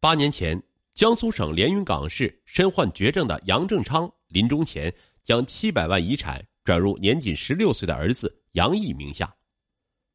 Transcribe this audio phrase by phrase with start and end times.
[0.00, 0.60] 八年前，
[0.94, 4.90] 江苏省连云港市身患绝症的杨正昌临终前
[5.22, 9.30] 将七百万遗产转入年仅十六岁的儿子杨毅名下，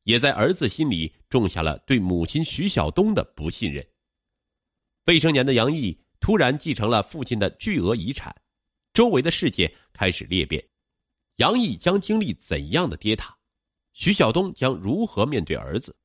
[0.06, 3.86] 也在儿子心里种下了对母亲徐晓东的不信任。
[5.06, 8.36] 未成年的杨毅突然继承了父亲的巨额遗产，
[8.92, 10.68] 周围的世界开始裂变，
[11.36, 13.32] 杨毅将经历怎样的跌宕？
[13.94, 15.96] 徐晓东将如何面对儿子？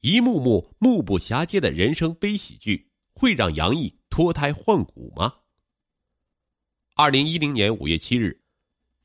[0.00, 2.90] 一幕幕目不暇接的人生悲喜剧。
[3.22, 5.32] 会让杨毅脱胎换骨吗？
[6.96, 8.36] 二零一零年五月七日，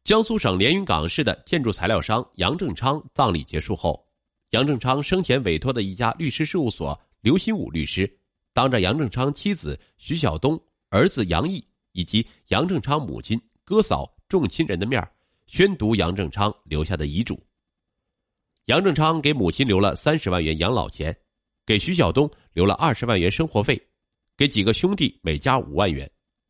[0.03, 4.03] 江苏省连云港市的建筑材料商杨正昌葬礼结束后，
[4.49, 8.11] 杨正昌生前委托的一家律师事务所刘新武律师，
[8.53, 15.07] 当着杨正昌妻子徐晓东、儿子杨毅以及杨正昌母亲、哥嫂众亲人的面
[15.45, 17.39] 宣读杨正昌留下的遗嘱。
[18.65, 21.15] 杨正昌给母亲留了三十万元养老钱，
[21.67, 23.79] 给徐晓东留了二十万元生活费。
[24.37, 26.09] 给几个兄弟每家五万元，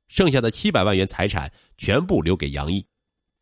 [0.09, 2.85] 剩下的七百万元财产全部留给杨毅，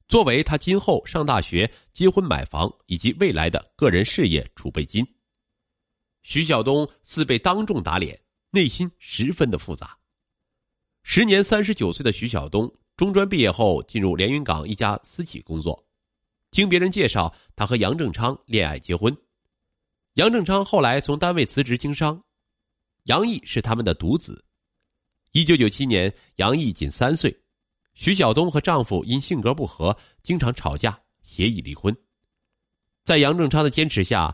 [0.07, 5.03] 作为他今后上大学、结婚、买房以及未来的个人事业储备金。
[6.21, 8.19] 徐晓东似被当众打脸，
[8.51, 9.97] 内心十分的复杂。
[11.01, 15.83] 时年三十九岁的徐晓东，中专毕业后进入连云港一家私企工作，
[16.51, 19.15] 经别人介绍，他和杨正昌恋爱结婚。
[20.13, 22.21] 杨正昌后来从单位辞职经商。
[23.03, 24.44] 杨毅是他们的独子。
[25.35, 27.37] 一九九七年，杨毅仅三岁，
[27.93, 31.93] 徐晓东和丈夫因性格不合，经常吵架，协议离婚。
[33.03, 34.33] 在杨正昌的坚持下，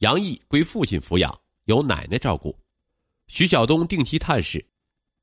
[0.00, 2.54] 杨毅归父亲抚养，由奶奶照顾。
[3.28, 4.62] 徐晓东定期探视。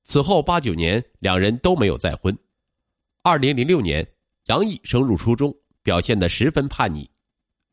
[0.02, 2.36] 此后八九年，两人都没有再婚。
[3.22, 4.04] 二零零六年，
[4.48, 7.08] 杨毅升入初中，表现得十分叛逆。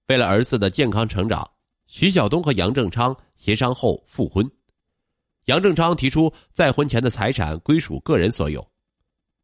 [0.09, 1.51] 为了儿子的健康成长，
[1.87, 4.47] 徐晓东和杨正昌协商后复婚。
[5.51, 8.65] 杨正昌提出再婚前的财产归属个人所有，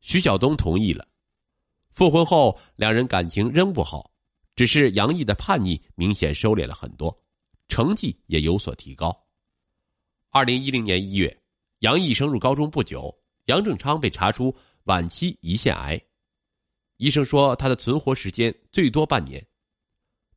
[0.02, 1.04] 徐晓东同意了。
[1.90, 4.08] 复婚后，两人感情仍不好，
[4.54, 7.12] 只是杨毅的叛逆明显收敛了很多，
[7.66, 9.12] 成绩也有所提高。
[10.30, 11.36] 二零一零年一月，
[11.80, 13.12] 杨毅升入高中不久，
[13.46, 16.00] 杨正昌被查出晚期胰腺癌，
[16.98, 19.44] 医生说他的存活时间最多半年。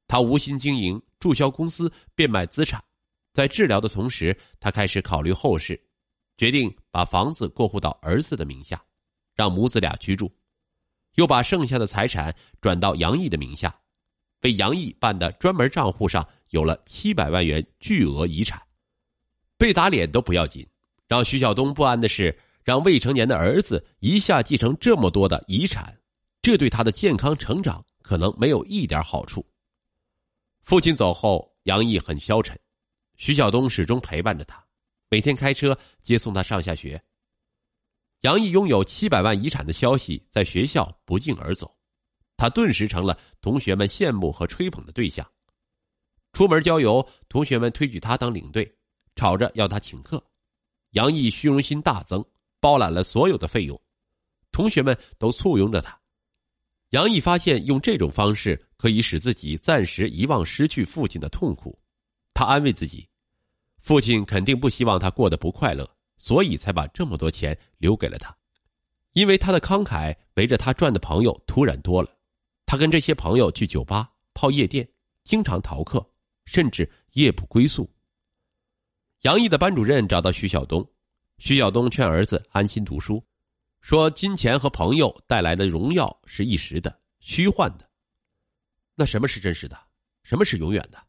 [0.07, 2.83] 他无心经营，注销公司，变卖资产。
[3.33, 5.79] 在治疗的同时，他开始考虑后事，
[6.37, 8.81] 决定把房子过户到儿子的名下，
[9.35, 10.31] 让母子俩居住，
[11.15, 13.73] 又把剩下的财产转到杨毅的名下，
[14.41, 18.61] 为杨毅办的专门账户上有了七百万元巨额遗产。
[19.57, 20.65] 被打脸都不要紧，
[21.07, 25.95] 让徐晓东不安的是，让未成年的儿子一下继承这么多的遗产，
[26.41, 29.45] 这对他的健康成长可能没有一点好处。
[30.61, 32.57] 父亲走后，杨毅很消沉。
[33.19, 34.65] 徐晓东始终陪伴着他，
[35.09, 36.99] 每天开车接送他上下学。
[38.21, 41.69] 杨毅拥有七百万遗产的消息在学校不胫而走，
[42.37, 45.29] 他顿时成了同学们羡慕和吹捧的对象。
[46.31, 48.73] 出门郊游，同学们推举他当领队，
[49.17, 50.25] 吵着要他请客。
[50.91, 52.23] 杨毅虚荣心大增，
[52.61, 53.79] 包揽了所有的费用，
[54.49, 55.99] 同学们都簇拥着他。
[56.91, 61.77] 杨毅发现用这种方式可以使自己暂时遗忘失去父亲的痛苦。
[62.39, 63.05] 他安慰自己，
[63.79, 65.85] 父亲肯定不希望他过得不快乐，
[66.15, 68.33] 所以才把这么多钱留给了他。
[69.11, 72.09] 因为他的慷慨，围着他转的朋友突然多了。
[72.65, 74.89] 他跟这些朋友去酒吧、泡夜店，
[75.25, 76.13] 经常逃课，
[76.45, 77.93] 甚至夜不归宿。
[79.23, 80.89] 杨毅的班主任找到徐晓东，
[81.39, 83.21] 徐晓东劝儿子安心读书，
[83.81, 87.85] 说金钱和朋友带来的荣耀是一时的、虚幻的。
[88.95, 89.77] 那什么是真实的？
[90.23, 91.08] 什么是永远的？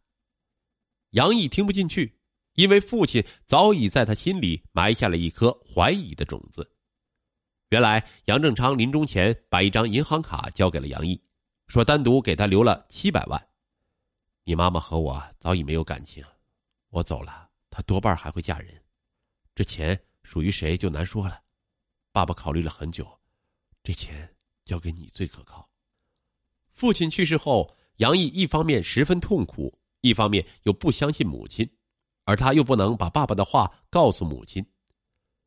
[1.10, 2.16] 杨毅听不进去，
[2.54, 6.70] 因为父亲早已在他心里埋下了一颗怀疑的种子。
[7.70, 11.20] 原来杨正昌临终前把一张银行卡交给了杨毅，
[11.66, 13.48] 说单独给他留了七百万。
[14.44, 16.24] 你妈妈和我早已没有感情，
[16.88, 18.80] 我走了，她多半还会嫁人，
[19.54, 21.40] 这钱属于谁就难说了。
[22.12, 23.06] 爸爸考虑了很久，
[23.82, 24.28] 这钱
[24.64, 25.68] 交给你最可靠。
[26.68, 29.79] 父亲去世后，杨毅一方面十分痛苦。
[30.00, 31.68] 一方面又不相信母亲，
[32.24, 34.64] 而他又不能把爸爸的话告诉母亲。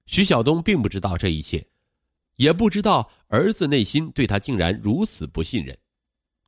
[0.06, 1.66] 徐晓东并不知道这一切，
[2.36, 5.78] 也不知道儿子内心对他竟然如此不信任。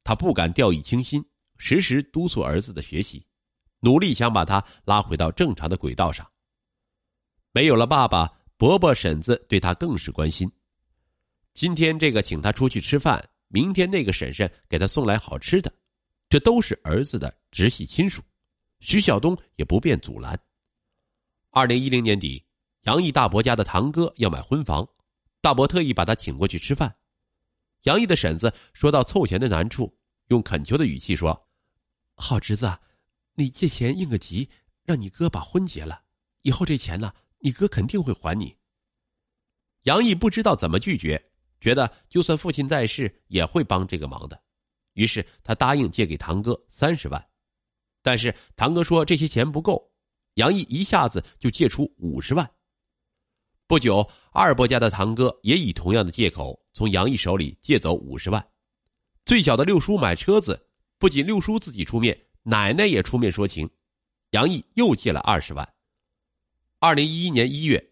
[0.04, 1.24] 他不敢掉以轻心，
[1.57, 3.25] 时时督促儿子的学习，
[3.80, 6.30] 努力想把他拉回到正常的轨道上。
[7.52, 10.52] 没有了爸爸，伯伯婶子对他更是关心。
[11.54, 15.74] 今天这个请他出去吃饭，明天那个婶婶给他送来好吃的。
[16.28, 18.22] 这都是儿子的直系亲属，
[18.81, 20.38] 徐晓东也不便阻拦。
[21.52, 22.46] 二零一零年底，
[22.81, 24.86] 杨毅大伯家的堂哥要买婚房，
[25.40, 26.94] 大伯特意把他请过去吃饭。
[27.84, 29.98] 杨毅的婶子说到凑钱的难处，
[30.28, 31.48] 用恳求的语气说
[32.16, 32.78] ：“好侄子，
[33.36, 34.50] 你借钱应个急，
[34.84, 36.04] 让你哥把婚结了，
[36.42, 38.54] 以后这钱呢，你哥肯定会还你。”
[39.84, 41.31] 杨毅不知道怎么拒绝，
[41.62, 44.44] 觉得就算父亲在世也会帮这个忙的，
[44.96, 47.25] 于是他答应借给堂哥三十万。
[48.06, 49.92] 但是堂哥说这些钱不够，
[50.36, 52.48] 杨毅一下子就借出五十万。
[53.66, 58.48] 不久，二伯家的堂哥也以同样的借口从杨毅手里借走五十万。
[59.25, 60.68] 最小的六叔买车子，
[61.00, 63.68] 不仅六叔自己出面，奶奶也出面说情，
[64.30, 65.68] 杨毅又借了二十万。
[66.78, 67.84] 二零一一年一月，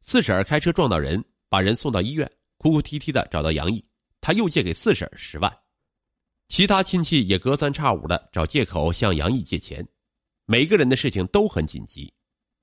[0.00, 3.84] 四婶儿开车撞到人，把人送到医院，哭哭啼啼的找到杨毅，
[4.20, 5.58] 他又借给四婶儿十万。
[6.50, 9.86] 其他亲戚也隔三差五的找借口向杨毅借钱，
[10.46, 12.12] 每个人的事情都很紧急。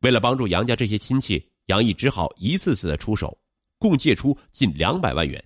[0.01, 3.39] 为了帮助杨家这些亲戚，杨毅只好一次次的出手，
[3.79, 5.41] 共借出近两百万元。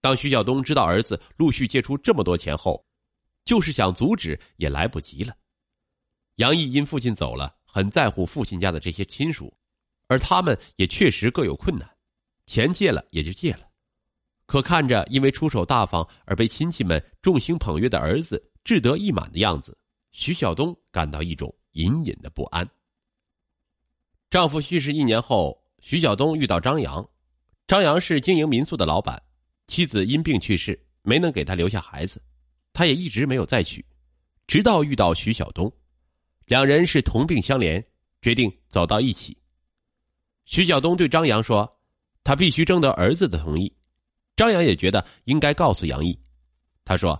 [0.00, 2.82] 当徐晓东知道儿子陆续借出这么多钱后，
[3.44, 5.36] 就是想阻止也来不及了。
[6.36, 9.54] 杨毅因父亲走了，很在乎父亲家的这些亲属，
[10.08, 11.86] 而他们也确实各有困难，
[12.46, 13.68] 钱借了也就借了。
[14.46, 19.76] 可看着因为出手大方而被亲戚们众星捧月的儿子志得意满的样子，
[20.12, 22.68] 徐晓东感到一种隐隐的不安。
[24.30, 27.06] 丈夫去世一年后，徐晓东遇到张扬，
[27.66, 29.20] 张扬是经营民宿的老板，
[29.66, 32.22] 妻子因病去世，没能给他留下孩子，
[32.72, 33.84] 他也一直没有再娶，
[34.46, 35.72] 直到遇到徐晓东，
[36.46, 37.84] 两人是同病相怜，
[38.20, 39.36] 决定走到一起。
[40.44, 41.80] 徐晓东对张扬说
[42.22, 43.72] ：“他必须征得儿子的同意。”
[44.36, 46.16] 张扬也觉得应该告诉杨毅，
[46.84, 47.18] 他说：“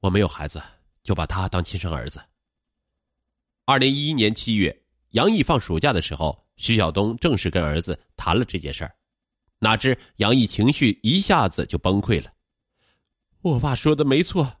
[0.00, 0.60] 我没有孩子，
[1.02, 2.18] 就把他当亲生儿子。”
[3.66, 8.94] 二零一一年七月，杨毅放暑假的时候，徐晓东正式跟儿子谈了这件事儿，
[9.58, 12.32] 哪知杨毅情绪一下子就崩溃了。
[13.42, 14.60] 我爸说的没错，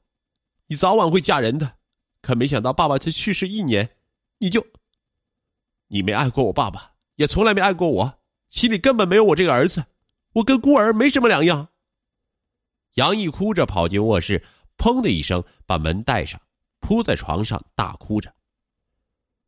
[0.66, 1.78] 你早晚会嫁人的，
[2.20, 3.96] 可没想到爸爸才去世一年，
[4.36, 4.66] 你就，
[5.86, 8.18] 你没爱过我爸爸，也从来没爱过我，
[8.50, 9.86] 心里根本没有我这个儿子。
[10.32, 11.68] 我跟孤儿没什么两样。
[12.94, 14.42] 杨毅哭着跑进卧室，
[14.76, 16.40] 砰的一声把门带上，
[16.80, 18.32] 扑在床上大哭着。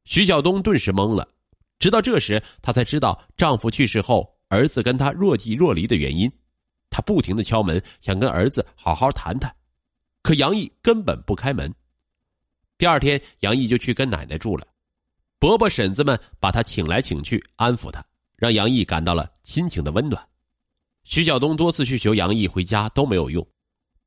[0.05, 1.29] 徐晓东顿时懵了，
[1.79, 6.31] 直到这时她才知道丈夫去世后儿子跟她若即若离的原因。
[6.89, 9.55] 她不停的敲门，想跟儿子好好谈谈，
[10.23, 11.73] 可杨毅根本不开门。
[12.79, 14.67] 第二天，杨毅就去跟奶奶住了，
[15.39, 18.05] 伯伯婶子们把他请来请去，安抚他，
[18.37, 20.30] 让杨毅感到了亲情的温暖。
[21.11, 23.45] 徐晓东多次去求杨毅回家都没有用，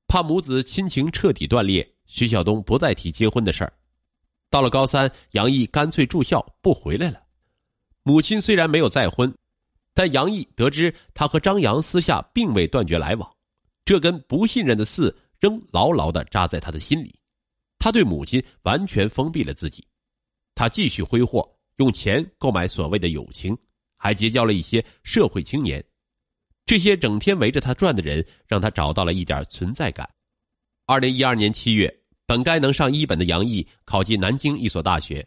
[0.08, 3.74] 怕母子亲情彻底断裂，徐晓东不再提结婚的事儿。
[4.50, 7.22] 到了高三，杨毅干脆住校不回来了。
[8.04, 9.30] 母亲虽然没有再婚，
[9.94, 13.30] 但杨毅得知他和张扬私下并未断绝来往，
[13.84, 17.14] 这根不信任的刺仍牢牢的扎在他的心里。
[17.80, 19.86] 他对母亲完全封闭了自己，
[20.56, 23.58] 他继续挥霍，用钱购买所谓的友情，
[23.98, 25.84] 还结交了一些社会青年。
[26.74, 30.10] 这些整天围着他转的人，让他找到了一点存在感。
[30.88, 35.24] 二零一二年七月，本该能上一本的杨毅考进南京一所大学，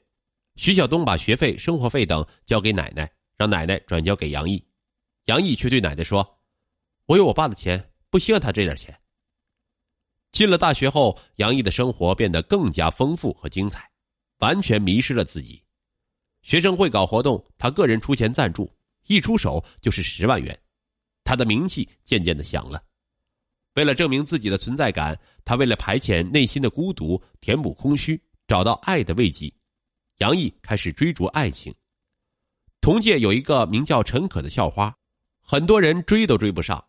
[0.56, 4.60] 徐晓东把学费、生活费等交给奶奶，让奶奶转交给杨毅。
[5.26, 6.40] 杨毅却对奶奶说
[7.06, 8.92] ：“我有我爸的钱，不需要他这点钱。”
[10.32, 13.88] 进了大学后，杨毅的生活变得更加丰富和精彩，
[14.38, 15.62] 完全迷失了自己。
[16.42, 18.68] 学生会搞活动，他个人出钱赞助，
[19.06, 20.60] 一出手就是十万元。
[21.26, 22.80] 他的名气渐渐的响了，
[23.74, 29.52] 为了证明自己的存在感，他为了排遣内心的孤独、填补空虚、找到爱的慰藉，
[30.18, 31.74] 杨毅开始追逐爱情。
[32.80, 34.96] 同届有一个名叫陈可的校花，
[35.40, 36.82] 很多人追都追不上，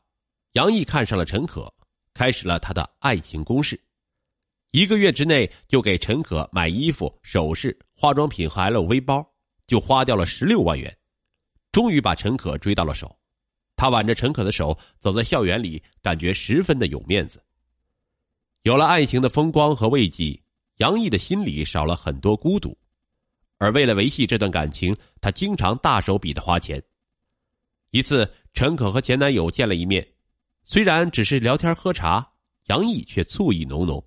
[0.52, 1.74] 杨毅看上了陈可，
[2.14, 3.82] 开始了他的爱情攻势。
[4.70, 9.28] 一个月之内就给陈可买衣服、首饰、化妆品和 LV 包，
[9.66, 10.96] 就花掉了十六万元，
[11.72, 13.18] 终于把陈可追到了手。
[13.78, 17.42] 他挽着陈可的手走在校园里，感觉十分的有面子。
[18.64, 20.38] 有了爱情的风光和慰藉，
[20.78, 22.78] 杨毅的心里少了很多孤独。
[23.60, 26.84] 而为了维系这段感情，他经常大手笔的花钱。
[27.92, 30.06] 一次，陈可和前男友见了一面，
[30.64, 32.28] 虽然只是聊天喝茶，
[32.66, 34.04] 杨毅却醋意浓浓。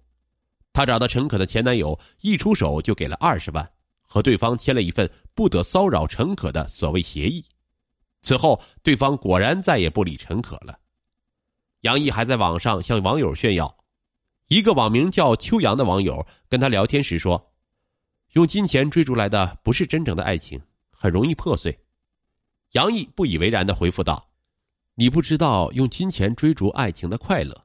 [0.72, 3.68] 他找到陈可的前男友，一出手就给了二十万，
[4.02, 7.44] 和对方签了一份不得骚扰陈可的所谓协议。
[8.30, 10.78] 此后，对方果然再也不理陈可了。
[11.80, 13.76] 杨毅还在网上向网友炫耀，
[14.46, 17.52] 一个网名叫秋阳的网友跟他聊天时说
[18.34, 21.76] ：“用金钱追逐来的不是真正的爱情，很容易破碎。”
[22.70, 24.30] 杨毅不以为然的回复道
[24.94, 27.64] ：“你不知道用金钱追逐爱情的快乐。”